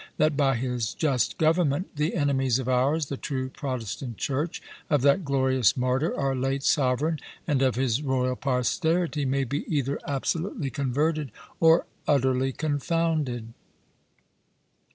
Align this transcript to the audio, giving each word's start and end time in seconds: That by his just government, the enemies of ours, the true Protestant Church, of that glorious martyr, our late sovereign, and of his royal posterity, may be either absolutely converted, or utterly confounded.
That 0.17 0.35
by 0.35 0.55
his 0.55 0.95
just 0.95 1.37
government, 1.37 1.95
the 1.95 2.15
enemies 2.15 2.57
of 2.57 2.67
ours, 2.67 3.05
the 3.05 3.17
true 3.17 3.49
Protestant 3.49 4.17
Church, 4.17 4.59
of 4.89 5.03
that 5.03 5.23
glorious 5.23 5.77
martyr, 5.77 6.17
our 6.19 6.33
late 6.35 6.63
sovereign, 6.63 7.19
and 7.45 7.61
of 7.61 7.75
his 7.75 8.01
royal 8.01 8.35
posterity, 8.35 9.25
may 9.25 9.43
be 9.43 9.63
either 9.71 9.99
absolutely 10.07 10.71
converted, 10.71 11.31
or 11.59 11.85
utterly 12.07 12.51
confounded. 12.51 13.53